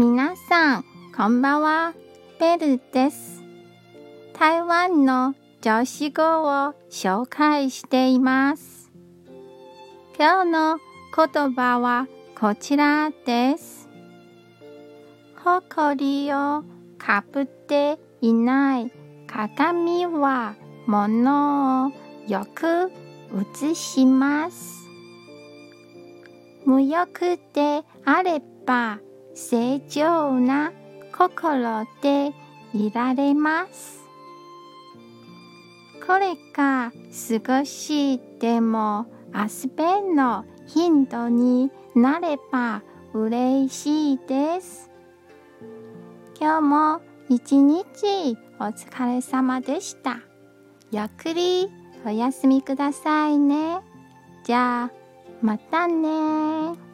[0.00, 1.94] 皆さん、こんばんは。
[2.38, 3.44] ベルです。
[4.32, 8.90] 台湾の女子語を紹介しています。
[10.18, 10.78] 今日の
[11.14, 13.90] 言葉はこちらです。
[15.44, 16.64] ほこりを
[16.96, 18.90] かぶっていない
[19.26, 20.54] 鏡は
[20.86, 21.92] 物を
[22.26, 22.90] よく
[23.62, 24.88] 映します。
[26.64, 28.98] 無欲であれば
[29.34, 30.72] 正常な
[31.16, 32.32] 心で
[32.74, 34.00] いられます。
[36.06, 44.90] これが少しでも遊びの頻度になれば嬉しいです。
[46.40, 50.20] 今日も一日お疲れ様でした。
[50.90, 51.68] ゆっくり
[52.04, 53.80] お休みくださいね。
[54.44, 54.90] じゃあ、
[55.42, 56.89] またね